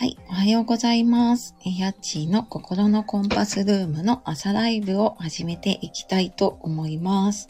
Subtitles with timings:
[0.00, 1.56] はい、おはようございます。
[1.64, 7.48] やっちーの心のコンパスルームの朝ライブを始めていきたいと思います。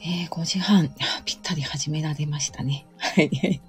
[0.00, 0.92] えー、5時半、
[1.24, 2.84] ぴったり始められましたね。
[2.98, 3.60] はい、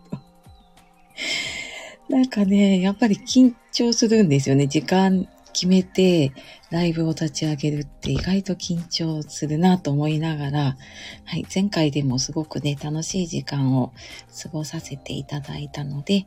[2.09, 4.65] なんかね、やっぱり緊張するんですよね。
[4.65, 6.33] 時間決めて
[6.71, 10.77] ライブを立ち上げるって意外と緊張するなと思いながら、
[11.25, 13.93] はい、前回でもすごくね、楽しい時間を
[14.41, 16.25] 過ごさせていただいたので、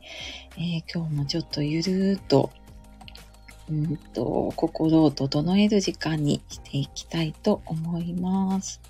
[0.57, 2.51] えー、今日もちょっとゆるーっと、
[3.69, 8.81] うんと、心を整える時間にしていきたいと思います。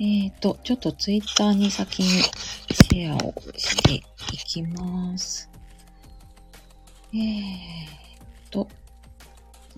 [0.00, 4.02] えっ、ー、と、ちょっとツイッターに先にシェアをしてい
[4.38, 5.50] きます。
[7.12, 8.00] えー
[8.50, 8.68] と、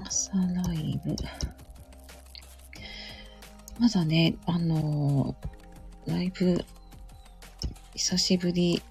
[0.04, 1.16] 朝ライブ。
[3.78, 6.64] まだね、あのー、ライブ、
[7.94, 8.82] 久しぶり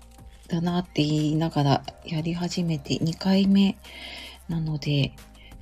[0.47, 3.77] だなって言いながらやり始めて2回目
[4.49, 5.13] なので、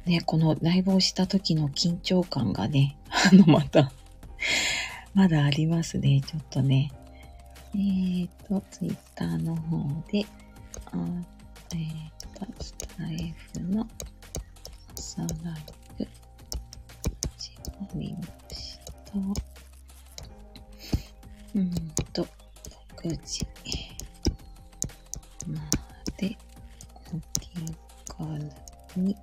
[0.06, 3.92] ね、このライブをした時の緊張感がね、 あの、また
[5.14, 6.92] まだありますね、ちょっとね。
[7.76, 9.78] えーと、ツイッターの方
[10.12, 10.26] で、
[10.86, 10.98] あ
[11.72, 13.88] えーと、スタイフの
[15.00, 15.32] 朝ライ
[15.98, 16.06] ブ、
[17.38, 18.20] 始まりま
[18.54, 19.14] した。
[21.56, 21.72] うん
[22.12, 22.28] と、
[22.98, 23.48] 6時
[25.48, 25.62] ま
[26.18, 26.36] で起
[27.40, 27.48] き
[28.10, 28.28] から
[28.98, 29.16] に、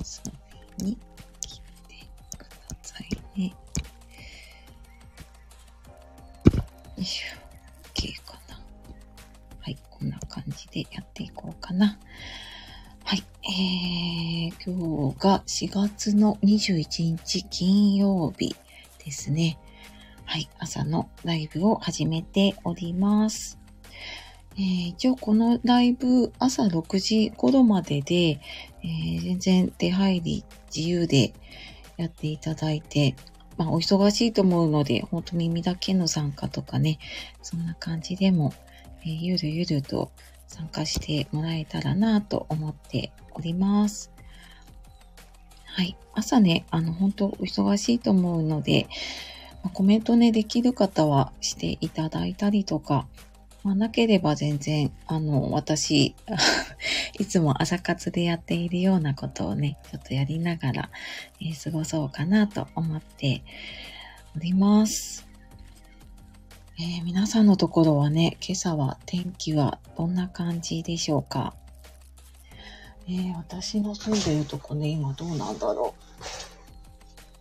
[0.00, 0.18] 遊
[0.80, 0.98] びに
[1.42, 1.62] 来て
[2.36, 2.50] くだ
[2.82, 3.46] さいね。
[3.46, 3.54] よ
[6.96, 7.44] いしょ。
[10.74, 11.13] でやっていこう
[11.78, 11.98] な。
[13.04, 13.22] はい。
[13.44, 18.56] えー、今日が4月の21日金曜日
[19.04, 19.58] ですね。
[20.24, 20.48] はい。
[20.58, 23.58] 朝のライブを始めております。
[24.56, 28.40] えー、一応このライブ朝6時頃までで、
[28.82, 30.44] えー、全然出入り
[30.74, 31.34] 自由で
[31.96, 33.16] やっていただいて、
[33.56, 36.98] まあお忙しいと思うので、ほんと耳だけの参加とかね、
[37.42, 38.52] そんな感じでも、
[39.02, 40.10] えー、ゆるゆると
[40.54, 44.12] 参加してもらえたらなと思っております。
[45.64, 45.96] はい。
[46.14, 48.86] 朝ね、あの、本当お忙しいと思うので、
[49.72, 53.08] コメントね、できる方はしていただいたりとか、
[53.64, 56.14] まあ、なければ全然、あの、私、
[57.18, 60.90] いつも朝活でやっているようなことをね、ちょっとやりながら、
[61.40, 63.42] えー、過ごそうかなと思って
[64.36, 65.23] おります。
[66.76, 71.54] えー、皆さんのところはね、今朝は天気はどんな感じでしょうか？
[73.08, 75.94] えー、私の住んでるとこね、今どうなんだろ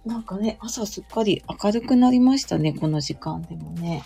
[0.06, 0.08] う？
[0.08, 4.04] なんかね、朝すっかり明るくなりましたね、この時間でもね。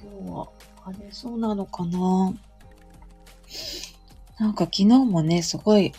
[0.00, 0.48] 今日は
[0.84, 2.32] 晴れそうなのかな？
[4.38, 5.92] なんか昨日もね、すごい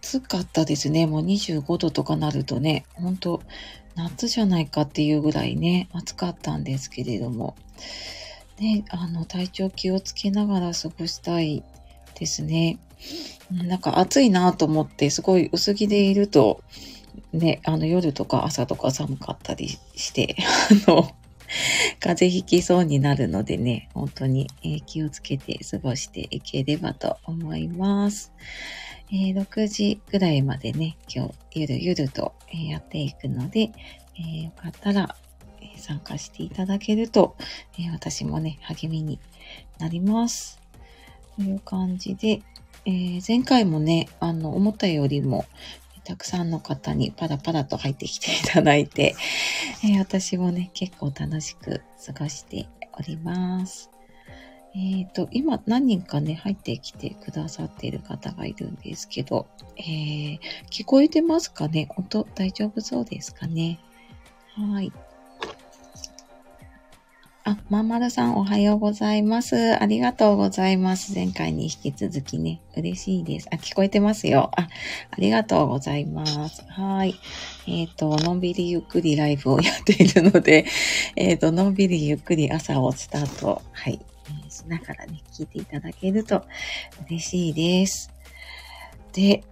[0.00, 1.08] 暑かったですね。
[1.08, 3.42] もう25度とかなるとね、ほんと
[3.94, 7.56] 夏じゃないかっていうぐらいね、暑かったんですけれども、
[8.58, 11.64] ね、あの、体調気をつけながら過ごしたい
[12.18, 12.78] ですね。
[13.50, 16.62] なんか暑いなと思って、すごい薄着でいると、
[17.32, 20.36] ね、あの夜とか朝とか寒かったりして、
[20.86, 21.10] あの、
[21.98, 28.32] 風邪ひきそうになるのでね、本当に、え気をつけて過ごしていければと思います。
[29.12, 33.72] えー、6時ぐらいまでね、今日ゆるゆると、えやっていくので、
[34.16, 35.16] えー、よかったら、
[35.60, 37.36] え参加していただけると、
[37.78, 39.18] え私もね、励みに
[39.78, 40.60] なります。
[41.36, 42.42] という感じで、
[42.84, 45.44] え、前回もね、あの、思ったよりも、
[46.04, 49.16] たくさんの方にパラパラと入ってきていただいて、
[49.84, 53.89] え、私もね、結構楽しく過ごしております。
[54.74, 60.38] えっ、ー、と、今何人かね、入ってきてくださっている方がいるんですけど、えー、
[60.70, 61.88] 聞こえてますかね？
[61.96, 63.80] 音大丈夫そうですかね？
[64.54, 64.92] はい。
[67.42, 69.74] あ、まんまるさんおはようございます。
[69.82, 71.14] ありがとうございます。
[71.14, 73.48] 前回に引き続きね、嬉しいです。
[73.50, 74.50] あ、聞こえてますよ。
[74.56, 74.68] あ、
[75.10, 76.62] ありがとうございます。
[76.68, 77.14] はい。
[77.66, 80.66] えっ、ー、と、のんびりゆっくりライブをやっているので、
[81.16, 83.98] えっ、ー、と、のんびりゆっくり朝をスタート、はい、
[84.50, 86.44] しながらね、聞いていただけると
[87.08, 88.12] 嬉しいです。
[89.12, 89.44] で、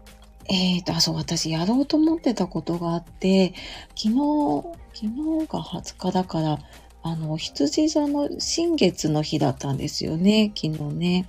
[0.48, 3.54] えっ、ー、と、あ、そう、私やろうと思ってたことがあって、
[3.94, 4.64] 昨日、
[4.94, 6.58] 昨日が20日だから、
[7.02, 11.28] あの、羊座の新月の日だったんですよね、昨日ね。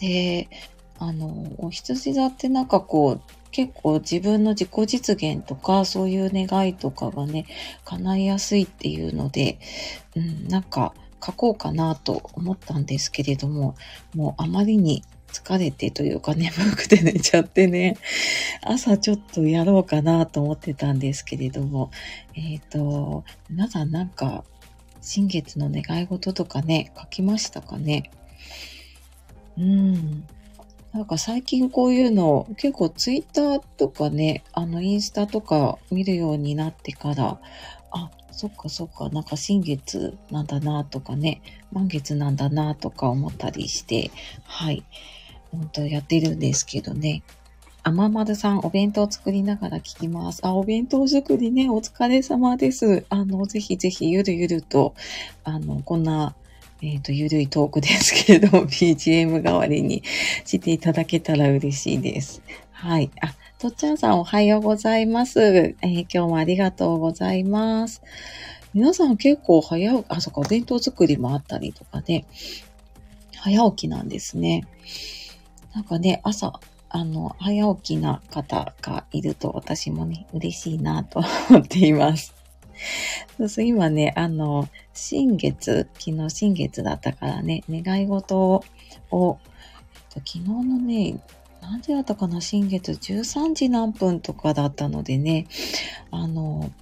[0.00, 0.48] で、
[0.98, 3.20] あの、お羊座ってなんかこう、
[3.52, 7.46] 結構自分の自己実現とか、そういう願いとかがね、
[7.84, 9.58] 叶いやすいっていうので、
[10.16, 10.94] うん、なんか、
[11.24, 13.74] 書こうかなと思ったんですけれども、
[14.14, 17.96] もうあまりに疲れてというか 眠くて寝ちゃってね、
[18.62, 21.90] 朝ちょっとやろうかなと思ってたんですけれども、
[22.34, 24.44] えっ、ー、と、皆さんなんか、
[25.02, 28.10] 新月の願い事とかね、書きましたかね
[29.56, 30.24] うん。
[30.92, 37.40] なんか最近こういうの結構ツイッターとかね、あのインスタとか見るようになってから、
[37.90, 41.42] あ、そっかそっか、なんか新月なんだなとかね、
[41.72, 44.10] 満月なんだなとか思ったりして、
[44.44, 44.84] はい。
[45.50, 47.22] 本当やってるんですけどね。
[47.82, 50.40] あままるさん、お弁当作りながら聞きます。
[50.42, 53.04] あ、お弁当作りね、お疲れ様です。
[53.08, 54.94] あの、ぜひぜひゆるゆると、
[55.44, 56.34] あの、こんな、
[56.82, 60.02] えっ、ー、と、ゆるいトークですけれども、 BGM 代わりに
[60.44, 62.42] していただけたら嬉しいです。
[62.70, 63.10] はい。
[63.22, 65.38] あ、とっちゃんさんおはようございます。
[65.38, 68.00] えー、今日もありがとうございます。
[68.72, 72.24] 皆さん結構早起き、あ、そっか、お弁当作りもあったりとかで、
[73.36, 74.66] 早起きなんですね。
[75.74, 76.58] なんかね、朝、
[76.88, 82.34] あの、早起きな方がいると私もね、嬉しいなと思っています。
[83.36, 88.64] そうそう、今ね、あの、新月、昨日新月だったからね、願い事
[89.10, 89.38] を、
[90.08, 91.20] 昨日のね、
[91.70, 92.40] 何時だったかな？
[92.40, 95.46] 新月13時何分とかだったのでね、
[96.10, 96.72] あの、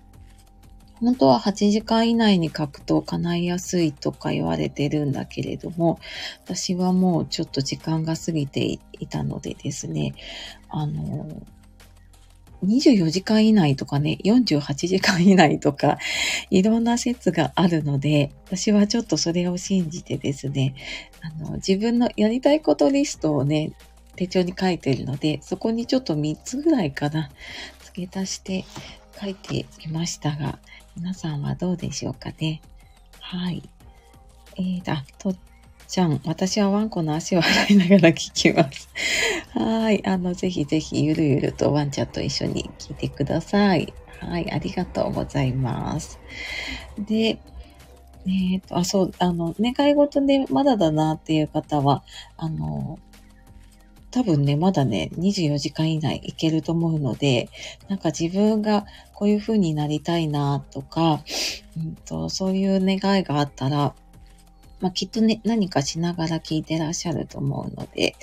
[1.01, 6.01] 本当は8時間以内に書くと叶いやすいとか言われてるんだけれども、
[6.43, 10.15] 私はもうちょっと時間が過ぎていたのでですね、
[10.71, 11.43] あの、
[12.65, 15.99] 24時間以内とかね、48時間以内とか、
[16.51, 20.75] いろんな説があるので、私はちょっとそれを信じてですね、
[21.21, 23.73] あの、自分のやりたいことリストをね、
[24.19, 27.31] 手帳に書いてるので、そこにちょっと3つぐらいかな、
[27.85, 28.65] 付け足して
[29.21, 30.59] 書いてみましたが、
[30.97, 32.61] 皆さんはどうでしょうかね。
[33.21, 33.63] はい。
[34.57, 35.37] えー、あ、とっ
[35.87, 38.89] ちゃん、私はワンコの足を洗いながら聞きます。
[39.55, 40.05] はい。
[40.05, 43.95] あの、ぜひぜひゆるゆるとワンちゃんと一緒に聞いてください。
[44.21, 44.51] はい。
[44.51, 46.19] ありがとうございます。
[46.99, 47.15] で、
[48.27, 52.03] えっ、ー、と、あ、そう、あの、願い事でまだだなっていう方は、
[52.37, 52.99] あの、
[54.11, 57.51] 多分ね、まだね、24時間以内いけると思うので、
[57.89, 61.23] なんか自分がこういう風になりたいなとか、
[61.77, 63.95] うんと、そういう願いがあったら、
[64.81, 68.15] まあ、きっとね、何かしながら聞いてらっしゃると思うので、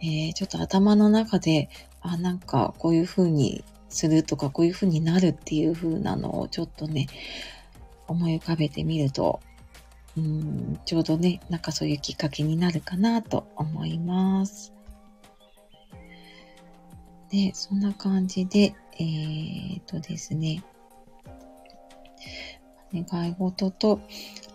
[0.00, 1.68] えー、ちょっと頭の中で、
[2.00, 7.08] あ、なんかこういう風にするとか、こういう風になるっていう風なのをちょっとね、
[8.08, 9.40] 思い浮かべてみると、
[10.16, 14.75] うん、ちょうどね、なんかそういうきっかけになるかなと思います。
[17.36, 20.64] で、そんな感じで、えー、っとですね、
[22.94, 24.00] 願い事と、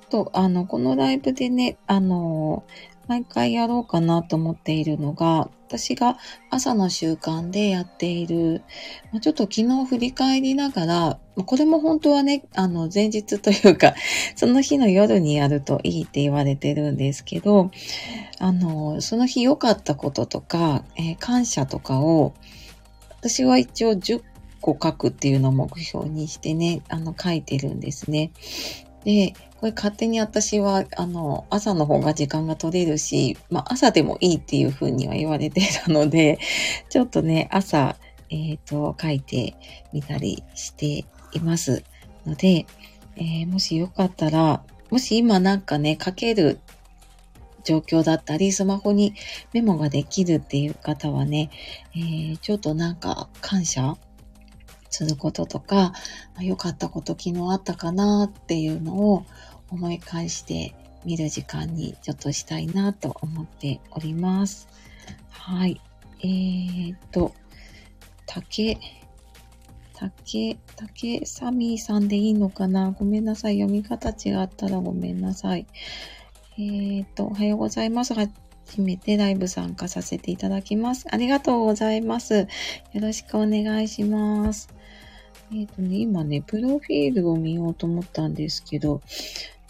[0.09, 2.63] と、あの、このライブでね、あの、
[3.07, 6.17] 毎回やろうかなと思っているのが、私が
[6.49, 8.63] 朝の習慣でやっている、
[9.21, 13.93] ちょっと昨日振り返りながら、これも本当はね、あの、前日というか、
[14.35, 17.69] その日の夜にやるといいって言われてるんですけど、
[18.39, 22.33] あの、その日良かったこととか、えー、感謝とかを、
[23.21, 24.23] 私は一応10
[24.61, 28.31] 個書くっていうのを目標にしてね、あの、書いてるんですね。
[29.05, 36.39] で、これ勝手に私は、あの、朝の方が時間が取れるし、まあ朝でもいいっていうふうには言われてた ので、
[36.89, 37.95] ちょっとね、朝、
[38.31, 39.55] えっ、ー、と、書いて
[39.93, 41.83] みたりしています
[42.25, 42.65] ので、
[43.17, 46.59] えー、もしよかったら、もし今なんかね、書ける
[47.63, 49.13] 状況だったり、スマホに
[49.53, 51.49] メモができるっていう方はね、
[51.95, 53.97] えー、ちょっとなんか感謝
[54.89, 55.93] することとか、
[56.39, 59.25] 良かったこと昨日あったかなっていうのを
[59.69, 60.75] 思い返して
[61.05, 64.67] みる時間にちょっとしたいなと思っております。
[65.29, 65.79] はい。
[66.19, 67.33] えー、っと、
[68.25, 68.77] 竹、
[69.93, 72.91] 竹、竹サミーさんでいいのかな？
[72.91, 73.59] ごめんなさい。
[73.59, 75.65] 読み方違ったらごめんなさい。
[76.61, 78.13] えー、っと、おはようございます。
[78.13, 78.29] 初
[78.81, 81.07] めてライブ参加させていただきます。
[81.09, 82.47] ありがとうございます。
[82.93, 84.71] よろしくお願いします。
[85.51, 89.01] えっ、とね、今ね、プロフィールを見ようと思ったんですけど、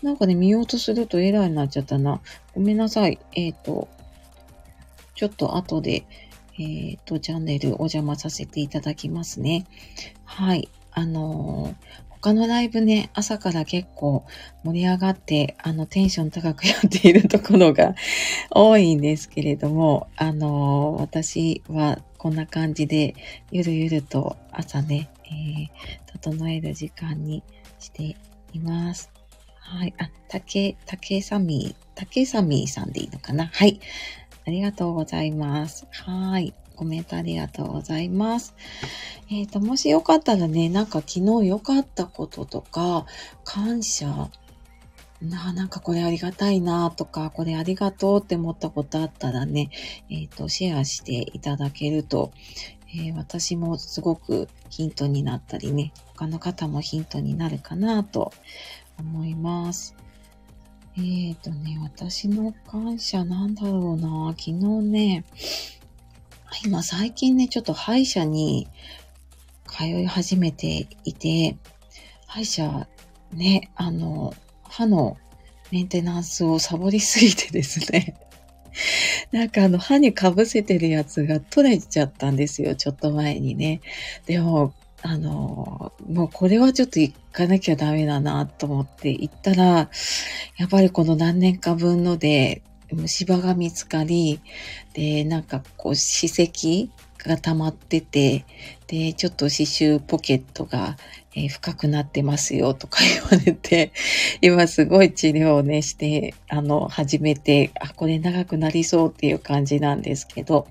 [0.04, 2.20] なんかね、見ようとするとエラーになっちゃったな。
[2.54, 3.20] ごめんなさい。
[3.36, 3.88] えっ、と、
[5.16, 6.04] ちょっと後で、
[6.60, 9.66] えっ、と、チャンネルお邪魔させていただきますね。
[10.26, 10.68] はい。
[10.92, 11.74] あの、
[12.22, 14.24] 他のライブね、朝から結構
[14.64, 17.96] 盛り上がって、あの、テンション高くやっているところが
[18.52, 23.16] 多いんですけれども、あの、私はこんな感じで、
[23.52, 25.70] ゆるゆると朝ね、えー、
[26.22, 27.42] 整える時間に
[27.80, 28.16] して
[28.54, 29.10] います。
[29.58, 29.94] はい。
[29.98, 33.48] あ、竹、竹さみ、竹さみさんでいいのかな？
[33.48, 33.80] はい。
[34.46, 35.88] ありがとうございます。
[35.92, 36.54] はい。
[36.82, 38.56] コメントありがとうございます。
[39.30, 43.06] えっ、ー、と、もしよかったらね、なんか昨日良かったこととか、
[43.44, 44.32] 感謝、
[45.22, 49.70] な、なんかこれありがたいなとか、これありがとうって思ったことあったらね、
[50.10, 52.32] えっ、ー、と、シェアしていただけると、
[52.96, 58.34] えー、私もすごくヒントになったりね、他の方もヒントになるかなと
[58.98, 59.96] 思います。
[60.98, 64.34] えっ、ー、とね、私の感謝なんだろうな。
[64.36, 65.26] 昨日ね、
[66.64, 68.68] 今最近ね、ちょっと歯医者に
[69.68, 71.58] 通い始めていて、
[72.28, 72.88] 歯医者
[73.34, 75.18] ね、あの、歯の
[75.72, 78.16] メンテナンスをサボりすぎてですね。
[79.32, 83.82] なんかあの歯にかぶせてるやつが取れちゃったんですよ、ちょっと前にね。
[84.26, 89.90] でも、あの、もうこれはちょっと行かなきゃダメだなと思って行ったら、
[90.58, 92.62] やっぱりこの何年か分ので
[92.96, 94.40] 虫歯が見つかり、
[94.94, 98.46] で、なんかこう、歯石が溜まってて、
[98.88, 100.98] で、ちょっと刺繍ポケットが、
[101.34, 103.92] えー、深くなってますよとか言われて、
[104.42, 110.68] 今すごい治療をね、して、あの、始めて、あ、これ長くなりそうっていう感じなんですけど、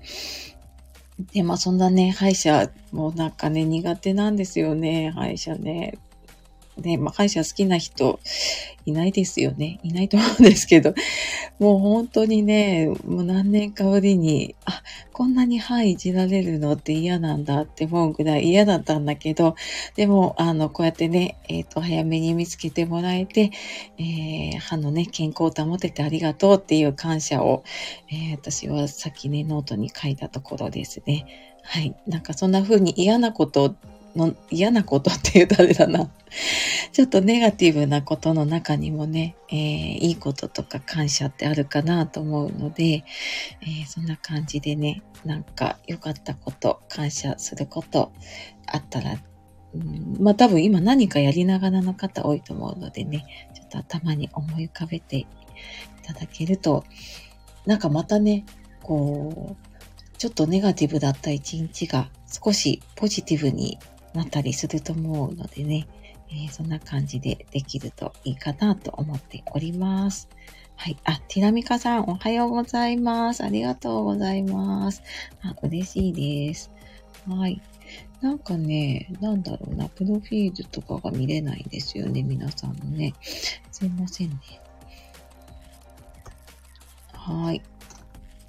[1.33, 5.97] で、まあそんなね、歯医者もなんかね、苦手なんですよね、歯医者ね。
[6.81, 8.19] ね、まあ、歯医者好きな人
[8.85, 9.79] いないですよね。
[9.83, 10.93] いないと思うんですけど、
[11.59, 14.81] もう本当にね、もう何年かぶりに、あ、
[15.13, 19.55] こんなに歯いじられるのって嫌なんだって思うぐらい嫌だったんだけど、
[19.95, 23.51] でも、あの、こうやってね、えっ、ー、と、早めに見つけてもらえて、
[23.99, 27.63] えー、歯のね、健康を保ててありがとうっていう感謝を、
[28.09, 31.25] えー、私はさっきね、ノートに書いたところですね。
[31.63, 31.95] はい。
[32.07, 33.75] なんかそんな風に嫌なこと
[34.15, 36.09] の嫌なことって言うとあれだな。
[36.91, 43.03] ちょっとネガティブなことの中にもね、えー、いいこととか感謝ってあるかなと思うので、
[43.61, 48.11] えー、そんな感じでね、なんか良かったこと、感謝すること
[48.67, 49.21] あったら、
[49.73, 55.27] うん、まあ多分今何かやりながらの方多いと思うのでね、ちょっと頭に思い浮かべてい
[56.03, 56.83] ただけると、
[57.65, 58.45] なんかまたね、
[58.81, 59.71] こう、
[60.17, 63.79] ちょっとネガティブだった一日が少しポジティブに
[64.13, 65.87] なったりすると思うのでね、
[66.29, 70.29] えー、そんな感じでできるといいかなと思っております。
[70.75, 70.97] はい。
[71.03, 73.43] あ、ティラミカさん、おはようございます。
[73.43, 75.03] ありがとうございます。
[75.43, 76.71] あ、嬉しいです。
[77.27, 77.61] はい。
[78.21, 83.13] なんかね、なんだろうな、プロフィールとかが見れないんですよね、皆さんのね。
[83.21, 84.37] すいませんね。
[87.13, 87.61] はい。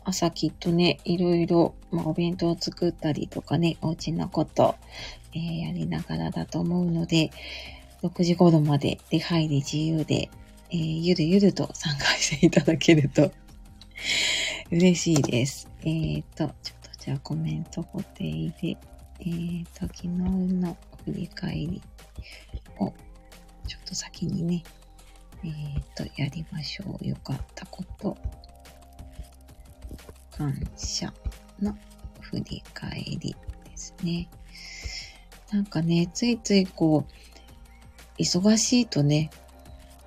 [0.05, 4.77] 朝きっとね、いろいろ、まあ、お弁当を作ったりとかね、お家のこと、
[5.35, 7.31] えー、やりながらだと思うので、
[8.03, 10.29] 6時頃まで出入り自由で、
[10.71, 13.33] えー、ゆるゆると参加していただけると
[14.71, 15.69] 嬉しいです。
[15.83, 18.77] えーと、ちょっとじゃあコメント固定で、
[19.21, 21.83] えーと、昨日の振り返り
[22.79, 22.93] を
[23.67, 24.63] ちょっと先にね、
[25.45, 27.07] えーと、やりましょう。
[27.07, 28.17] よかったこと。
[30.31, 31.13] 感謝
[31.61, 31.77] の
[32.21, 34.29] 振り返りですね。
[35.53, 39.31] なんかね、ついついこう、忙しいとね、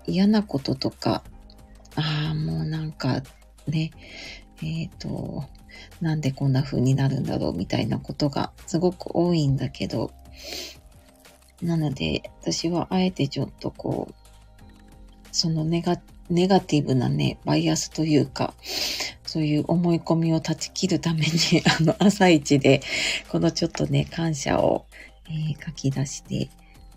[0.08, 1.24] 嫌なこととか、
[1.96, 3.22] ああ、もうなんか
[3.68, 3.92] ね、
[4.64, 5.46] えっ、ー、と、
[6.02, 10.12] なんでこんな風になるんだろうみたいなことがすごく多いんだけど、
[11.62, 14.14] なので、私はあえてちょっとこう、
[15.32, 15.98] そのネガ
[16.30, 18.54] ネガティブなね、バイアスというか、
[19.25, 21.28] そういう思い込みを断ち切るために、
[21.80, 22.82] あの、朝一で、
[23.30, 24.86] このちょっとね、感謝を、
[25.27, 26.50] えー、書き出して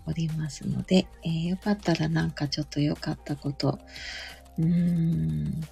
[0.05, 3.79] おりますので、えー、よかったらなんかちょっと良かったこと、
[4.57, 5.63] うーん、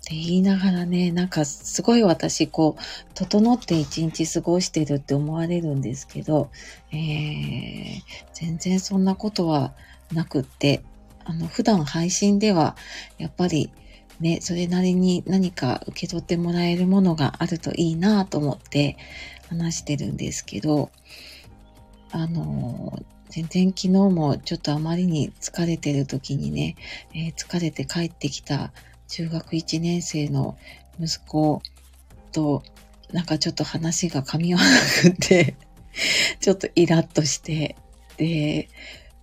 [0.00, 2.82] って言いながらね、なんかすごい私、こう、
[3.14, 6.50] 整って一日過ごしてるって思われるんですけど、
[6.90, 8.00] えー、
[8.32, 9.74] 全然そんなことは
[10.12, 10.82] なくって、
[11.24, 12.76] あの、普段配信では、
[13.18, 13.70] やっぱり、
[14.20, 18.96] ね、それなりに何か受け取ってもらえるものがあるといいなと思って
[19.48, 20.90] 話してるんですけど、
[22.12, 22.98] あの、
[23.28, 26.76] 全然昨日もちょっとあまりに疲れてる時にね、
[27.14, 28.72] えー、疲れて帰ってきた
[29.08, 30.58] 中学1年生の
[31.00, 31.62] 息子
[32.32, 32.62] と、
[33.12, 35.56] なんかちょっと話が噛み合わなくて
[36.40, 37.76] ちょっとイラッとして、
[38.16, 38.68] で、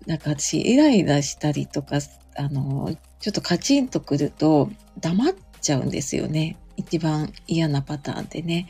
[0.05, 1.99] なんか私イライラしたりとか、
[2.35, 6.57] あの、ちょっとカチンとくると黙っちゃうんですよね。
[6.77, 8.67] 一番嫌なパターンでね。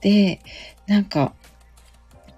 [0.00, 0.40] で、
[0.86, 1.34] なんか、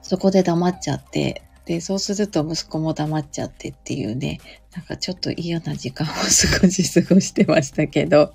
[0.09, 4.39] そこで黙っちゃって、で、そうすると息子も黙っちゃってっていうね、
[4.77, 8.33] なんかちょっと嫌な時間を少し過ごしてましたけど、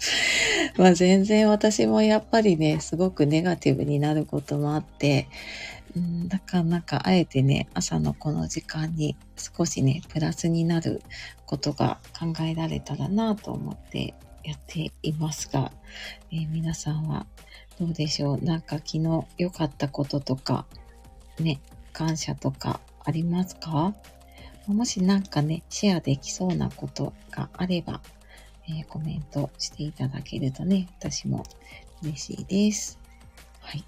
[0.77, 5.29] まあ全然私もやっぱりね、すごくネガティブになることもあって、
[5.95, 11.01] うん、だからなんかあえてね、朝のこの時間に少しね、プラスになる
[11.45, 14.13] ことが考えられたらなと思って
[14.43, 15.71] やっていますが、
[16.33, 17.25] えー、皆さんは
[17.79, 18.43] どうでしょう？
[18.43, 20.65] なんか昨日良かったこととか、
[21.41, 21.61] ね、
[21.93, 23.93] 感謝とかありますか？
[24.67, 28.01] もしなんかね、シェアできそうなことがあれば、
[28.67, 31.43] えー、コメントしていただけるとね、私も
[32.03, 32.99] 嬉しいです。
[33.59, 33.83] はい。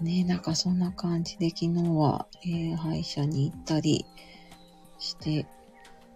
[0.00, 4.06] ねなんかそんな感じで昨日は、えー、歯医者に行ったり
[5.00, 5.44] して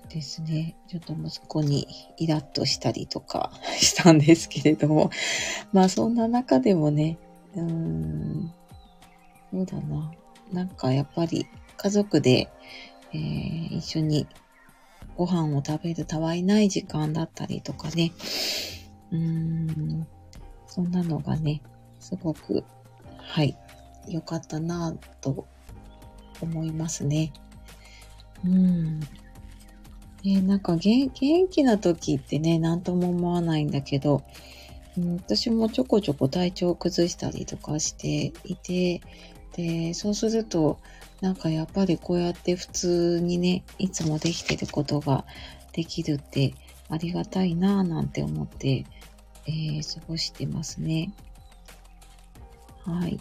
[0.08, 1.88] ですね、ちょっと息子に
[2.18, 5.10] イラッとしたりとか したんですけれども、
[5.72, 7.18] まあそんな中でもね、
[7.54, 8.52] うーん、
[9.50, 10.12] そうだな。
[10.52, 12.48] なんかやっぱり家族で、
[13.12, 14.26] えー、一緒に
[15.16, 18.12] ご飯を食べるたわいない時間だったりとかね。
[19.10, 20.06] うーん、
[20.66, 21.62] そんなのがね、
[22.00, 22.64] すごく、
[23.18, 23.56] はい、
[24.08, 25.46] 良かったなぁと
[26.40, 27.32] 思いますね。
[28.44, 29.00] うん。
[30.24, 34.22] えー、なんか元気な時ってね、なんとも思わないんだけど、
[34.96, 39.00] うん、私もちょこちょこ体調を崩したりとかしていて、
[39.56, 40.78] で、そうすると、
[41.20, 45.24] なんかやっぱりこうやって普通にね、いつもできてることが
[45.72, 46.54] できるって
[46.88, 48.84] ありがたいなぁなんて思って、
[49.46, 51.12] えー、過ごしてますね。
[52.84, 53.20] はい。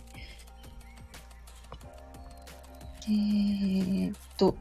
[3.08, 4.56] えー、っと、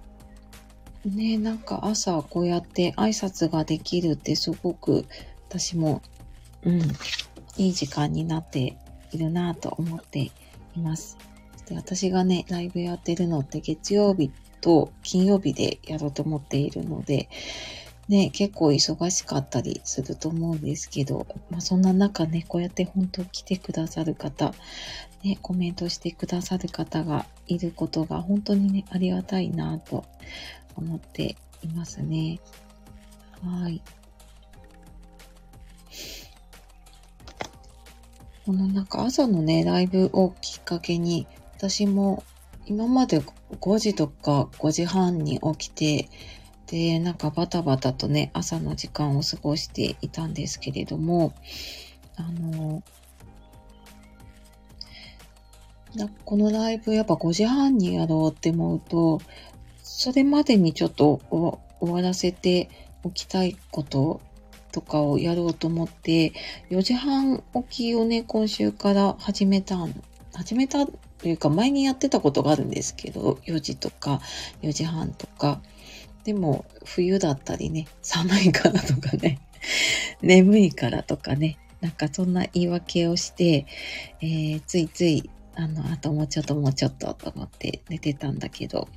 [1.05, 5.07] ね、なんか朝こうやって挨拶ができるってすごく
[5.49, 6.03] 私も、
[6.65, 6.81] うん、
[7.57, 8.77] いい時間になって
[9.13, 10.33] いるなぁと思ってい
[10.77, 11.17] ます。
[11.67, 17.29] で、私がね、ライブやってるのって月曜日と金曜日でやろうと思っているので、
[18.09, 24.53] ね、結構忙しかったりすると思うんですけど、まあそんな中ね、こうやって本当来てくださる方、
[25.23, 30.05] ね、コメントしてくださる方がいることが本当にね、ありがたいなと
[30.75, 32.41] 思っていますね。
[33.43, 33.81] はい。
[38.47, 41.27] このなんか朝のね、ライブをきっかけに、
[41.57, 42.25] 私も
[42.67, 46.09] 今まで5時とか5時半に起きて、
[46.67, 51.35] で、なんかバタバタとね、朝の時間を過ごしていたんですけれども、
[52.17, 52.83] あの、
[55.95, 59.21] なこのライブやっぱ5時半にやろうって思うと、
[59.83, 61.21] それまでにちょっと
[61.81, 62.71] 終わらせて
[63.03, 64.21] おきたいこと
[64.73, 66.33] とかをやろうと思って、
[66.71, 69.77] 4時半起きをね、今週から始めた、
[70.35, 74.21] 始めたというか前にやってたことがあるんですけど、4時とか
[74.63, 75.61] 4時半とか。
[76.25, 79.39] でも冬だったりね、寒いからとかね、
[80.23, 83.67] 眠いからとかね、なんかそんな言い訳をして、
[84.21, 88.89] えー、ついついあの、あともうちょっともうちょっとと思って寝てたんだけど、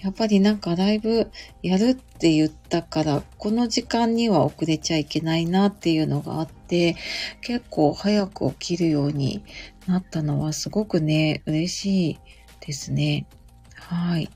[0.00, 1.30] やっぱりなんかライブ
[1.62, 6.96] やるって言ったから、この時間には遅れちゃいけないなっていうのがあって、
[7.40, 9.42] 結構早く起きるように
[9.86, 12.18] なったのはすごくね、嬉しい
[12.64, 13.26] ですね。
[13.74, 14.28] はい。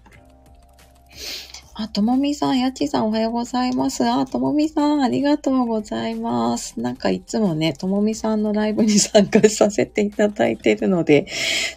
[1.79, 4.03] あ、ともみさん、やちさんおはようございます。
[4.03, 6.81] あ、ともみさん、ありがとうございます。
[6.81, 11.27] なんかいつもね、ともみさんのライブに参加させていただいてるので、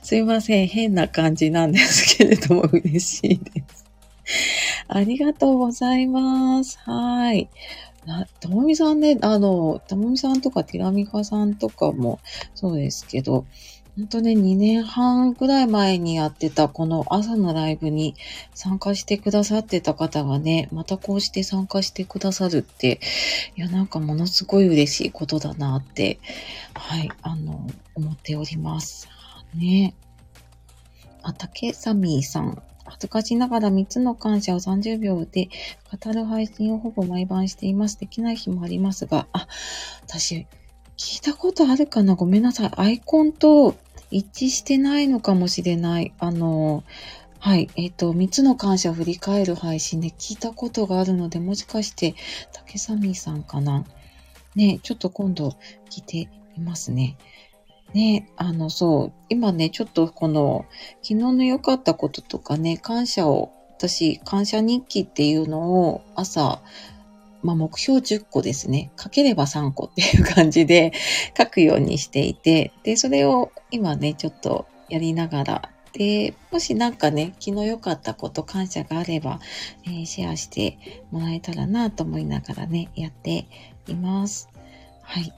[0.01, 3.85] すいません、変な感じなんですけれども、嬉しいです。
[4.87, 6.79] ありがとうございます。
[6.85, 7.49] はい。
[8.39, 12.19] ともみさんね、あの、ともみさんとかティラミカさんとかも
[12.55, 13.45] そうですけど、
[13.97, 18.15] 本当ね、2年半ぐらい前にやってたこの朝のライブに
[18.53, 22.99] 参加してくださってた方がね、またこうして参加してくださるって、
[23.57, 26.19] いや、なんかものすごい嬉しいことだなって、
[26.73, 29.09] はい、あの、思っております。
[29.53, 29.95] ね。
[31.21, 32.61] あ、竹サミーさん。
[32.85, 35.49] 恥ずかしながら3つの感謝を30秒で
[36.03, 37.99] 語る配信をほぼ毎晩しています。
[37.99, 39.47] できない日もありますが、あ、
[40.07, 40.47] 私、
[40.99, 42.15] 聞いたことあるかな？
[42.15, 42.71] ごめんなさい。
[42.75, 43.73] アイコンと
[44.11, 46.13] 一致してないのかもしれない。
[46.19, 46.83] あの、
[47.39, 47.69] はい。
[47.77, 52.15] えっ、ー、と、三つの感謝を振り返る配信で聞いたことがあるので、もしかして、
[52.51, 53.85] 竹サミーさんかな？
[54.55, 55.55] ね、ちょっと今度
[55.89, 57.17] 聞いてみますね。
[57.93, 60.65] ね、あの、そう、今ね、ちょっとこの、
[61.01, 66.61] 昨日の良かったこととかね、感謝を、私、感謝日記っていうのを朝、
[67.41, 68.91] まあ、目標10個ですね。
[68.99, 70.91] 書ければ3個っていう感じで
[71.37, 79.39] 書くようにしていて、で、それを今ね、ちょっとやりながら、で、もしなんかね、気の良かったこと、感謝があれば、
[79.85, 80.77] えー、シェアして
[81.11, 83.47] もらえたらなと思いながらね、やって
[83.87, 84.49] います。
[85.01, 85.33] はい。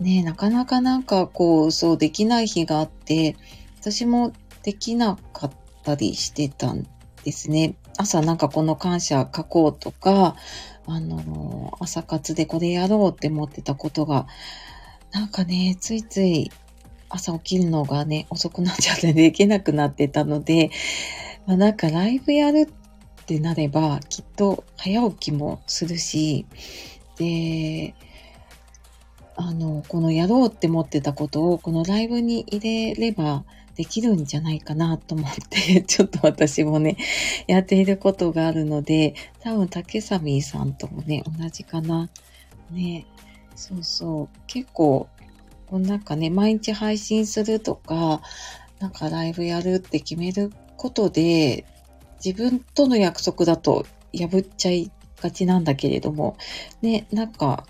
[0.00, 3.36] ねなかなかなんかこう、そうできない日があって、
[3.80, 6.86] 私もできなかったりしてたん
[7.24, 7.74] ですね。
[7.96, 10.36] 朝なんかこの感謝書こうとか、
[10.86, 14.26] あの、朝活でこれやろうって思ってたことが、
[15.12, 16.50] なんかね、ついつい
[17.08, 20.70] 朝起きるのがね、遅くなっちゃってできなくなってたので、
[21.46, 22.68] まあ、なんかライブやる
[23.22, 26.46] ってなれば、きっと早起きもするし、
[27.16, 27.94] で、
[29.36, 33.44] あの、このやろうって思ってたことを、このライブに入れれば
[33.76, 36.96] できるんじゃないかなと思って、 ちょっと私もね、
[37.46, 42.08] やっていることがあるので、多分竹サミーさんともね、同じかな。
[42.70, 43.06] ね、
[43.56, 44.28] そうそう。
[44.46, 45.08] 結構、
[45.70, 48.22] なんかね、毎日配信するとか、
[48.78, 51.64] なんかライブやるって決めることで、
[52.24, 56.36] 自分との約束だと破っちゃいがちなんだけれども、
[56.80, 57.66] ね、なんか、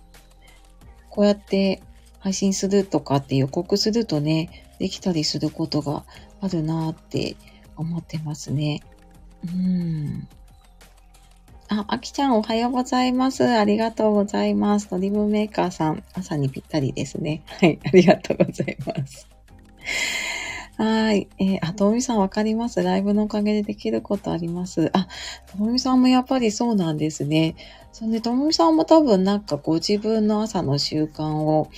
[1.08, 1.82] こうやって
[2.24, 6.06] 配信するとかって予告するとね、できたりすることが
[6.40, 7.36] あるなって
[7.76, 8.80] 思ってますね。
[9.46, 10.26] うん。
[11.68, 13.44] あ、あきちゃんおはようございます。
[13.44, 14.88] ありがとうございます。
[14.88, 17.42] ドリームメーカーさん、朝にぴったりですね。
[17.46, 19.28] はい、ありがとうございます。
[20.76, 21.28] はい。
[21.38, 22.82] えー、あ、ともみさんわかります。
[22.82, 24.90] ライブのおかげでできることあります。
[24.92, 25.06] あ、
[25.46, 27.54] ともみさんもやっぱりそうなんですね。
[27.92, 31.70] そんで、ともみさんも多分なんかご自分の朝の習慣を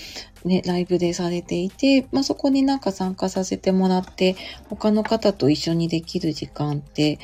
[0.47, 4.35] ね、ライブでされていて、まあ、そこになんか参加させてもらって、
[4.71, 7.19] 他の方と一緒にできる時間って、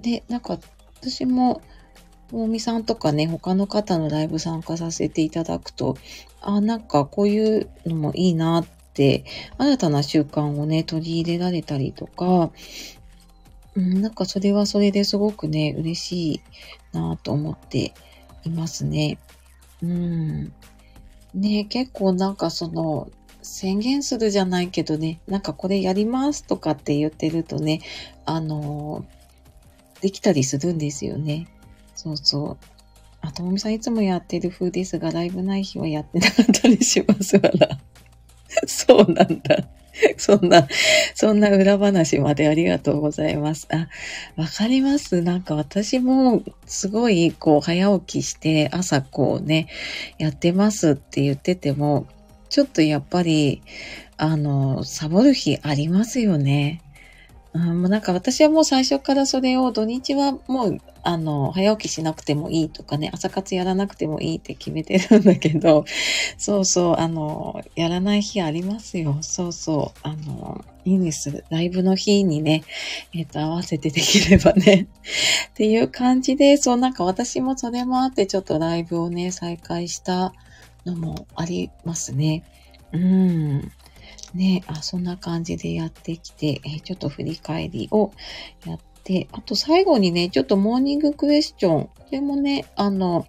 [0.00, 0.58] で、なんか
[1.00, 1.62] 私も、
[2.30, 5.96] ともみさんとかね、他の方のライブ参加させていただくと、
[6.40, 12.50] あ、なんかこういうのもいいなっ、新たな習慣をね、取り入れられたりとか、
[13.74, 16.40] うん、なんかそれはそれですごくね、嬉しい
[16.92, 17.94] なと思って
[18.44, 19.18] いますね。
[19.82, 20.52] うん。
[21.34, 23.10] ね結構なんかその、
[23.42, 27.80] 宣言するじゃないけどね、なんかこれやりますとかって言ってるとね、
[28.24, 29.04] あの、
[30.00, 31.48] できたりするんですよね。
[31.94, 32.66] そうそう。
[33.20, 37.78] あ、ともみさんいつもやってる風ですが、ライブない日はやってなかったりしますわら。
[38.66, 39.64] そうなんだ。
[40.16, 40.66] そんな、
[41.14, 43.68] そんな裏話までありがとうございます。
[43.70, 43.88] あ、
[44.36, 45.20] わかります。
[45.22, 49.68] なんか私もすごいこう早起きして朝こうね、
[50.18, 52.06] やってますって言ってても、
[52.48, 53.62] ちょっとやっぱり、
[54.16, 56.80] あの、サボる日ありますよね。
[57.54, 65.84] うん、もうなんか私はもう最初からそれを土日はもうあの、早起きしなくてもいいとかね、朝活やらなくてもいいって決めてるんだけど、
[66.38, 69.18] そうそう、あの、やらない日ありますよ。
[69.20, 71.44] そうそう、あの、いいんです。
[71.50, 72.62] ライブの日にね、
[73.14, 74.86] えっ、ー、と、合わせてできればね。
[75.50, 80.32] っていう感じで、そう、なんか私もそれもあって、ちょっとライブをね、再開した
[80.86, 82.44] のもありますね。
[82.92, 83.72] うん。
[84.34, 88.12] ね、あ、そんな感じでやってきて、え、ちょっと振り返りを
[88.66, 91.84] やって、あと最後にね、ちょっとモーニングクエスチョン。
[91.84, 93.26] これもね、あの、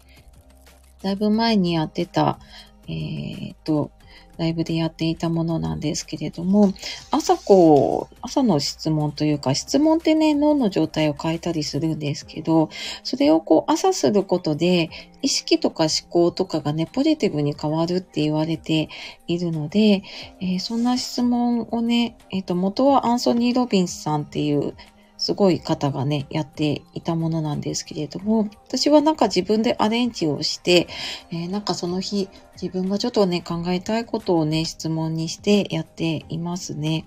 [1.01, 2.39] だいぶ前にやってた、
[2.87, 3.91] えー、っと、
[4.37, 6.73] ライブでやっていたものなんですけれども、
[7.11, 12.69] 朝こう、朝の質問というか、質問ってね、脳の状態を変えたりするんですけど、
[13.03, 14.89] それをこう、朝することで、
[15.21, 18.89] 意識とか思考とかがね、ポジティブに変わるって言われて
[19.27, 20.03] いるので、
[20.41, 24.75] えー、そんな質問をね、えっ、ー、と、元はアンソニー・ロビンスさんっていう
[25.23, 30.89] すごい方がね、やっていたものなんですけれども、私はなんか自分でアレンジをして、
[31.31, 32.27] えー、なんかその日、
[32.61, 37.05] 自分がちょっとね、考えたいことをね、質問にしてやっていますね。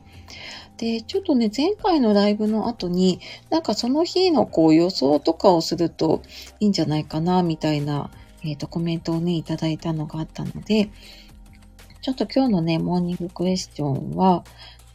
[0.79, 6.23] で、ちょっとね、前回のライブの後に、なんかその日のこう予想とかをすると
[6.59, 8.11] いいんじゃないかな、みたいな、
[8.43, 10.89] えっ、ー、と、コメントをね、いただいたのがあったので、
[12.01, 14.43] ちょっと今日のね、モーニングクエスチョンは、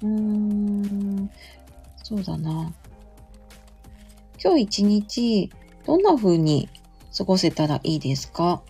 [0.01, 1.29] うーん、
[2.01, 2.73] そうだな。
[4.43, 5.51] 今日一日、
[5.85, 6.67] どんな風に
[7.15, 8.63] 過ごせたらいいですか？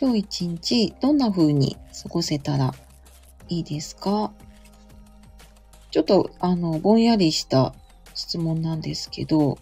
[0.00, 2.72] 今日一日、どんな風に過ごせたら
[3.48, 4.30] いいですか？
[5.90, 7.74] ちょっと、あの、ぼんやりした
[8.14, 9.58] 質問なんですけど、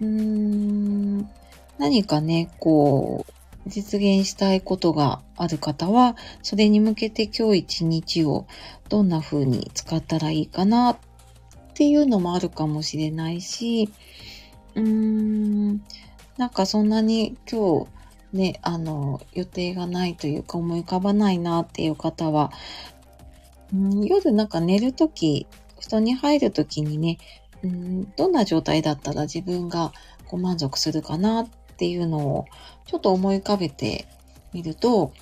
[0.00, 1.28] うーん、
[1.76, 3.32] 何かね、こう、
[3.68, 8.46] 実現したいことがある方は、それに向けて今日一日を
[8.88, 10.96] どんな風に使ったらいいかなっ
[11.76, 13.90] ていうのもあるかもしれないし、
[14.74, 15.82] うーん、
[16.38, 17.96] なんかそんなに今日
[18.32, 22.52] ね、あの、予定がないというか思い浮かばないなっていう方は、
[23.72, 25.46] うん、夜なんか寝るとき、
[25.80, 27.18] 布団に入るときにね、
[27.62, 29.92] うん、どんな状態だったら自分が
[30.26, 32.44] こ満足するかなっていうのを
[32.86, 34.06] ちょっと思い浮かべて
[34.52, 35.12] みると、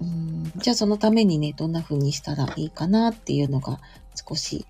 [0.00, 3.80] うん、じゃあそのためにね、どんな風にしたらいいかなっていうのが
[4.14, 4.66] 少し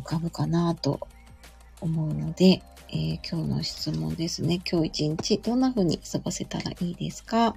[0.00, 1.00] 浮かぶかなと
[1.80, 4.60] 思うので、えー、今日の質問ですね。
[4.70, 7.56] 今日一日どんな風に過ごせたらいいですか？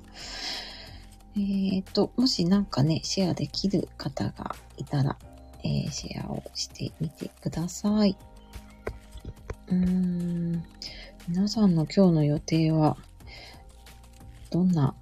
[1.36, 5.18] えっ、ー、と、もしなんかね、シェアできる方がいたら、
[5.64, 8.18] えー、シェアをしてみてください。
[9.68, 10.64] うーん、
[11.28, 12.98] 皆さんの今日の予定は、
[14.50, 14.96] どんな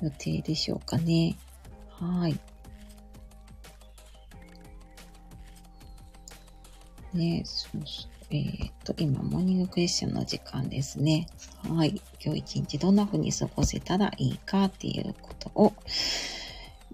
[0.00, 1.36] 予定でしょうかね？
[1.90, 2.38] はい。
[7.14, 8.10] ね、そうそう。
[8.30, 11.26] えー、っと、今、モーニングクエスチョンの時間ですね。
[11.66, 12.00] はい。
[12.22, 15.72] 今日一日どんな風に過ごせたらいいかっていうことを、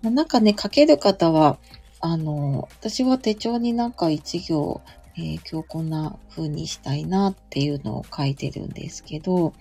[0.03, 1.59] まあ、なんかね、書ける方は、
[2.01, 4.81] あの、私は手帳になんか一行、
[5.17, 9.55] えー、今日こんな風にしたいなっていうのを書いてるんですけど、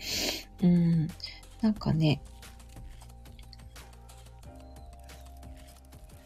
[0.62, 1.08] うん、
[1.62, 2.22] なんかね、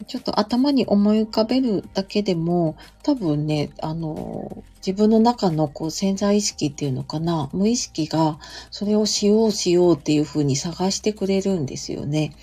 [0.06, 12.34] ちょっと頭に思い浮かべるだけでも、多分ね、あの、自分の中のこう潜在意識っていうのかな、無意識がそれをしようしようっていう風に探してくれるんですよね。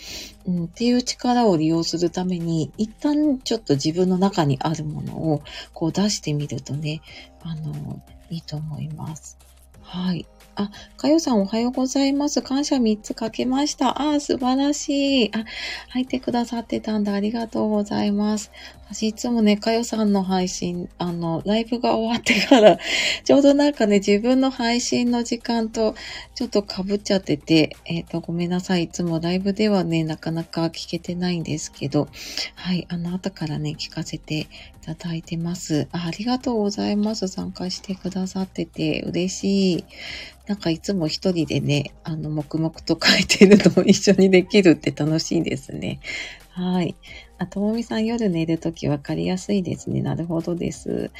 [0.47, 7.01] うん、っていう力を利用するために、一旦ちょっと自分の中にあるものをこう出してみるとね、
[7.43, 9.39] あの、いいと思います。
[9.81, 10.27] はい。
[10.57, 12.41] あ、かよさんおはようございます。
[12.43, 14.01] 感謝3つかけました。
[14.01, 15.31] あ、素晴らしい。
[15.35, 15.45] あ、
[15.89, 17.13] 入ってくださってたんだ。
[17.13, 18.53] ありがとうございます。
[18.91, 22.79] 私いつもね、かよさんの配信、あの、ライブが終わってから、
[23.25, 25.97] ちょうどなんかね、自分の配信の時間と
[26.35, 28.85] ちょっと被っちゃってて、えっ、ー、と、ごめんなさい。
[28.85, 32.09] いつもライブではね、なかなか聞けてないんですけど、
[32.55, 34.47] はい、あの、後からね、聞かせて
[34.85, 35.89] ただいてます。
[35.93, 37.29] あありがとうございます。
[37.29, 39.85] 参加してくださってて嬉しい。
[40.47, 46.01] なんかいつも一人でね、あの、黙々と書いてるのを一緒にできるって楽しいですね。
[46.51, 46.95] はい。
[47.39, 50.03] あ、ともみさん夜寝るときわかりやすいですね。
[50.03, 51.11] なるほどです。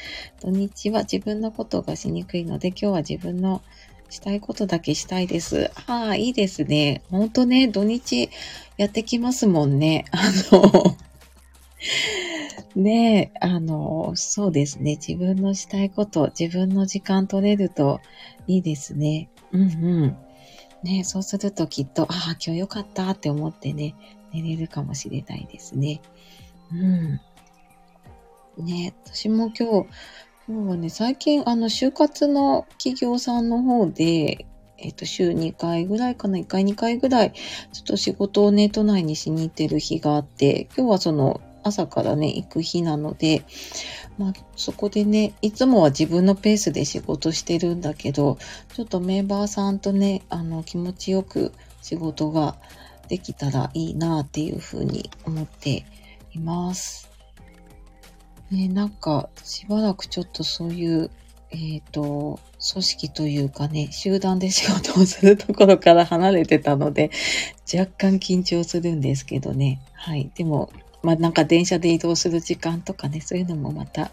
[0.41, 3.63] 土日は自分のことがしにくいので、今日は自分の
[4.09, 5.71] したいことだけしたいです。
[5.87, 7.01] ああ、いいですね。
[7.09, 8.29] ほんとね、土日
[8.77, 10.05] やってきますもんね。
[10.11, 10.19] あ
[10.51, 10.95] の
[12.75, 14.97] ねえ、あの、そうですね。
[14.97, 18.01] 自分のしたいこと、自分の時間取れると
[18.47, 19.29] いいですね。
[19.53, 19.65] うんう
[20.07, 20.17] ん。
[20.83, 23.95] ねそうするときっと、ああ、今日よかったって思ってね、
[24.33, 26.01] 寝れるかもしれないですね。
[26.71, 28.65] うん。
[28.65, 29.87] ね私も今日、
[30.47, 34.45] 今日はね、最近、あの、就活の企業さんの方で、
[34.77, 43.43] えっ、と、週2回ぐらいかな、1回2回ぐらい、ちょっと仕事をね、都内にしに行ってる日があって、今日はその、朝からね、行く日なので、
[44.19, 48.37] まあ、そこでね、いつもは自分のペースで仕事してるんだけど、
[48.75, 52.55] ちょっとメンバーさんとね、あの、気持ちよく仕事が
[53.07, 55.85] できたらいいなっていうふうに思って
[56.33, 57.09] います。
[58.51, 61.09] ね、なんか、しばらくちょっとそういう、
[61.49, 62.39] えっ、ー、と、
[62.73, 67.09] 組織というかね、集団で仕事をするところから離れてたので、
[67.73, 69.81] 若干緊張するんですけどね。
[69.93, 70.29] はい。
[70.35, 70.71] でも、
[71.05, 74.11] まあなんか電車で移動する時間とかね、そういうのもまた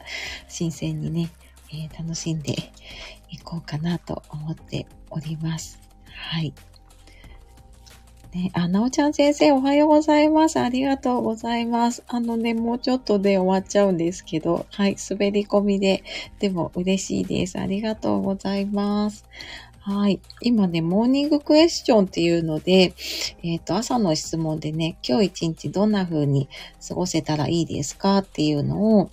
[0.48, 1.30] 新鮮にね、
[1.72, 2.52] えー、楽しんで
[3.30, 5.80] いこうかなと思っております。
[6.04, 6.52] はい。
[8.34, 10.58] ね、あ、なおちゃん先生おはようございます。
[10.60, 12.02] ありがとうございます。
[12.08, 16.02] あのね、もうちょっとで終わっちゃうんですけど、はい、滑り込みで、
[16.40, 17.58] でも嬉しいです。
[17.58, 19.26] ありがとうございます。
[19.84, 20.20] はい。
[20.40, 22.94] 今ね、モーニングクエスチョンっていうので、
[23.42, 26.48] えっ、ー、と、朝の質問でね、今日一日どんな風に
[26.86, 29.10] 過ごせたらいいですかっていうのを、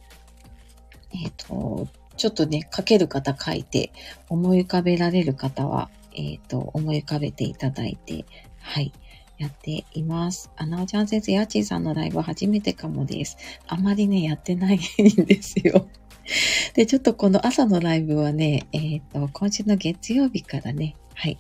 [1.12, 3.92] えっ、ー、と、ちょっとね、書ける方書いて、
[4.30, 8.26] 思い浮かべられる方は、えっ、ー、と、思い浮かべていただいて、
[8.60, 8.94] はい。
[9.40, 10.52] やっています。
[10.56, 13.38] あ、なおちゃん先生、やちーさんのライブ初めてかもです。
[13.68, 14.80] あまりね、やってないん
[15.26, 15.88] ですよ。
[16.74, 21.38] で、ちょっとこの朝のライブはね、えっ、ー、と、今週の月曜日からね、はい。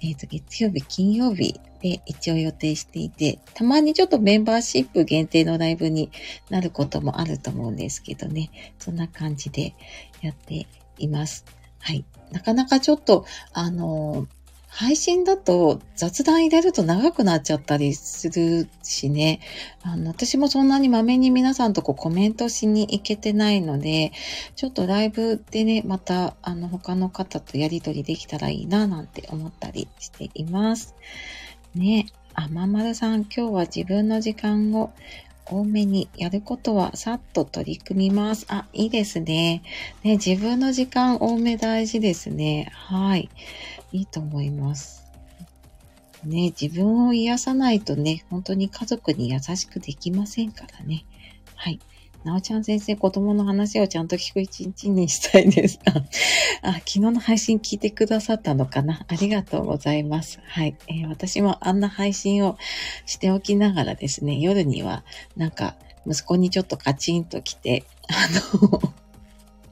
[0.00, 6.10] えっ、ー、と、月曜日、金曜日で一応予定していて、たまにちょっとメンバーシップ限定のライブに
[6.50, 9.74] なることもあると思うんですけどね、そんな感じで
[10.22, 10.66] やって
[10.98, 11.44] います。
[11.78, 12.04] はい。
[12.32, 14.41] なかなかちょっと、あのー
[14.74, 19.40] 配信だと雑談入れると長くなっちゃったりするしね。
[19.82, 24.12] あの、私もそんなにまめに皆さんとこうコメントしに行けてないので、
[24.56, 30.94] ちょっとライブでね、またあの他の方とやりとりできたらいいななんて思ったりしています。
[31.74, 32.06] ね。
[32.32, 34.90] あ、ままるさん、今日は自分の時間を
[35.44, 38.46] 多めにやることはさっと取り組みます。
[38.48, 39.62] あ、いいですね。
[40.02, 42.70] ね、自分の時間多め大事ですね。
[42.72, 43.28] はい。
[43.92, 45.04] いいと思います。
[46.24, 51.04] ね、自分を癒さないとね、本当に家族に優しくできませんからね。
[51.54, 51.80] はい。
[52.24, 55.80] なおちゃん先生、子供の話をちゃんと聞く一日にしたいです。
[56.62, 59.04] あ、昨日の配信聞いてくださったのかな？
[59.08, 60.38] ありがとうございます。
[60.46, 62.56] はい、えー、私もあんな配信を
[63.06, 65.04] しておきながらですね、夜には
[65.36, 65.74] なんか
[66.06, 68.14] 息子にちょっとカチンと来て、あ
[68.62, 68.92] の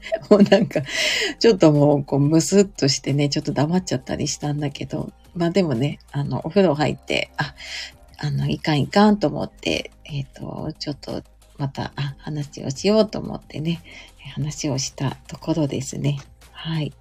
[0.31, 0.83] もうなんか、
[1.39, 7.55] ちょっともう、こう、むすっとしてね、ちょっと黙っちゃったりしたんだけど、まあでもね、あの、お風呂入って、あ、
[8.19, 11.23] あの、いかんいかんと思って、えっ、ー、と、ちょっと
[11.61, 13.83] また、あ、話をしようと思ってね、
[14.35, 16.19] 話をしたところですね。
[16.53, 16.93] はい。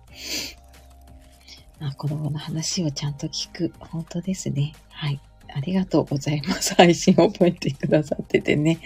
[1.79, 3.73] あ、子供の話をちゃんと聞く。
[3.79, 4.73] 本当ですね。
[4.89, 5.21] はい。
[5.53, 6.75] ありがとうございます。
[6.75, 8.79] 配信覚えてくださっててね。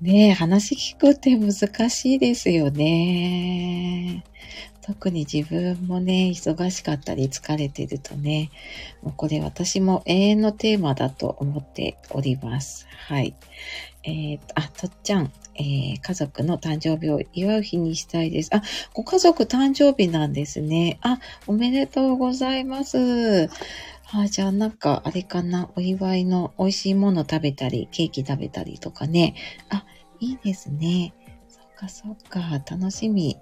[0.00, 4.24] ねえ、話聞くって難しいですよね。
[4.80, 8.50] 特に自分もね、忙しかったり疲れてるとね、
[9.02, 12.86] もうこれ私も永遠のテーマだと思っております。
[13.08, 13.34] はい。
[14.02, 18.48] えー、と、あ、とっちゃん、えー、家族の誕生日を祝う日にしたいです。
[18.54, 18.62] あ、
[18.94, 20.98] ご家族誕生日なんですね。
[21.02, 23.50] あ、おめでとうございます。
[24.12, 29.34] あ、じゃあなんか、あれかな、お祝いの美味しいもの食べたり、ケーキ食べたりとかね。
[29.68, 29.84] あ、
[30.18, 31.14] いいですね。
[31.48, 33.38] そっかそっか、楽しみ。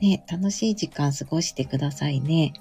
[0.00, 2.54] ね、楽しい時間過ごしてくださいね。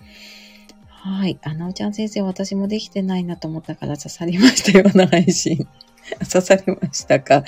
[0.87, 1.39] はい。
[1.43, 5.67] あのおちゃん先生、私もできてないなと思ったから刺さりましたような配信。
[6.19, 7.43] 刺さりましたか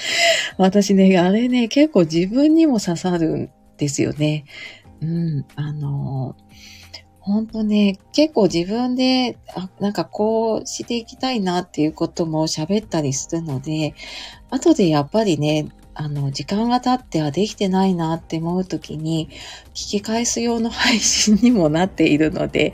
[0.58, 4.46] 私ね、あれね、結構自分にも刺さるんですよね。
[5.02, 6.36] うん、あの
[7.22, 13.94] 本当ね、結構自分で、あ、なんかこうしていきたいなっていうことも喋ったりするので、
[14.50, 19.30] 後でやっぱりね、あの、時間が経ってはできてないなって思うときに、
[19.74, 22.74] 聞き返す用の配信にもなっているので、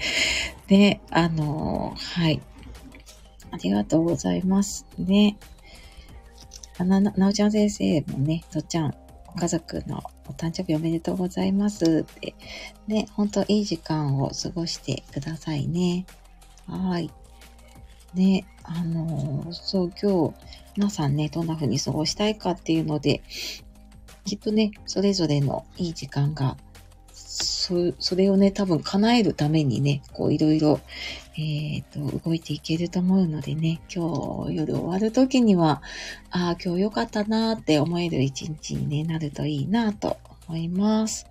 [0.69, 2.41] ね、あの、はい。
[3.51, 4.85] ありがとうございます。
[4.97, 5.37] ね。
[6.77, 8.93] あな、なおちゃん先生もね、とっちゃん、
[9.25, 12.35] ご家族のお誕生日おめでとうございますって。
[12.87, 16.05] ね、ほんといい時間を過ごしてくださいね。
[16.67, 17.11] はい。
[18.13, 20.35] ね、あのー、そう、今日、
[20.75, 23.23] 皆さんね、どんな風に過ごしたいかっていうので、
[24.25, 26.57] きっとね、それぞれのいい時間が
[27.67, 30.79] そ、それをね、多分叶えるためにね、こういろいろ、
[31.39, 35.83] えっ、ー、と、動いていけると思うのでね、今日夜終わる時には、
[36.31, 41.27] ああ、今日良かったなーって思える一日に、ね、なるといいなと思います。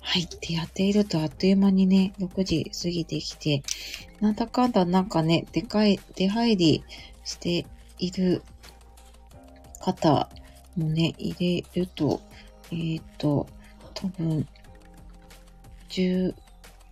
[0.00, 0.22] はい。
[0.22, 3.64] ってやっているとあっという間にね、6時過ぎてきて、
[4.20, 6.84] なんだかんだなんかね、でかい、出入り
[7.24, 7.66] して
[7.98, 8.42] いる
[9.80, 10.30] 方
[10.76, 12.20] もね、入れると、
[12.70, 13.48] えっ、ー、と、
[13.94, 14.46] 多分
[15.88, 16.32] 10、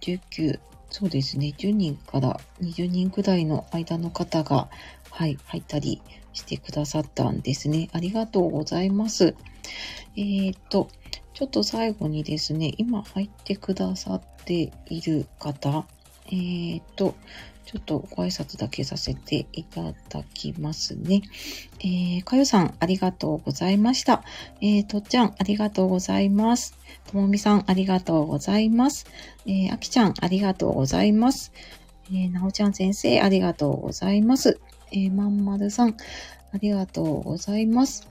[0.01, 0.59] 19、
[0.97, 4.69] そうですね、10人から20人くらいの間の方が、
[5.11, 6.01] はい、入ったり
[6.33, 7.89] してくださったんですね。
[7.93, 9.35] ありがとうございます。
[10.17, 10.89] えー、っと、
[11.33, 15.85] ちょっと最後にですね、今入ってくださっている方、
[16.27, 17.17] えー、っと、
[17.67, 21.23] ちょっとご挨拶だけさせていただきますね。
[21.81, 24.23] えー、かよさん、ありがとうございました。
[24.61, 26.79] えー、とっちゃん、ありがとうございます。
[27.11, 29.07] ともみさん、ありがとうございます。
[29.47, 31.53] えー、あきちゃん、ありがとうございます。
[32.09, 34.59] えー、なおちゃん先生、ありがとうございます。
[34.93, 35.97] えー、まんまるさん、
[36.53, 38.09] ありがとうございます。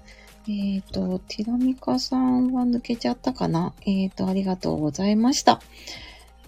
[0.48, 3.74] えっ、ー、と、ティラミカさんは抜けちゃったかな？
[3.86, 5.62] えっ、ー、と、ありがとうございました。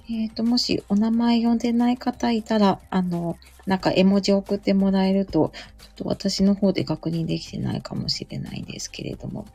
[0.10, 9.46] えっ、ー、と、もしお名前呼んでない方いたら、あの、なんか絵文字送ってもらえると、ちょっと私の方で確認できてないかもしれないんですけれども、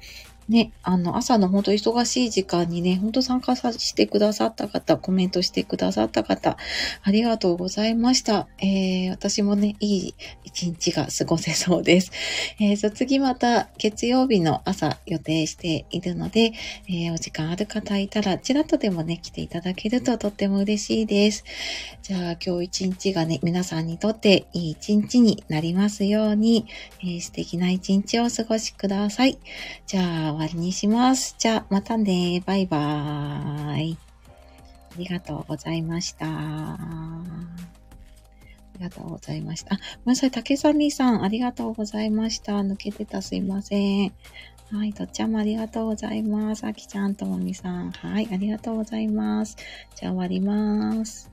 [0.51, 6.57] ね、あの、朝の本当忙しい時間にね、本当参加さしてくださった方、コメントしてくださった方、
[7.03, 8.49] ありがとうございました。
[8.59, 12.11] えー、私もね、いい一日が過ごせそうです。
[12.59, 16.53] えー、と、次また月曜日の朝予定しているので、
[16.89, 21.45] えー、お時間ある方いたら、ちらっとでもね、来ていただけるととっても嬉しいです。
[22.03, 26.67] じゃあ、今日一日がね、皆さんにとっていい一日になりますように、
[27.03, 29.39] えー、素敵な一日をお過ごしください。
[29.87, 31.35] じゃあ、わりにします。
[31.39, 32.43] じゃあ、またね。
[32.47, 33.99] バイバーイ。
[34.93, 36.27] ありがとうございました。
[36.27, 37.19] あ
[38.79, 39.75] りがとうございました。
[39.75, 40.31] あ、ごめんなさい。
[40.31, 42.55] 竹さみさん、ありがとうございました。
[42.55, 44.13] 抜けてたすいません。
[44.73, 46.65] はい、とっちゃんもありがとうございます。
[46.65, 47.91] あきちゃんともみさん。
[47.91, 49.57] はい、ありがとうございます。
[49.95, 51.30] じゃあ終わります。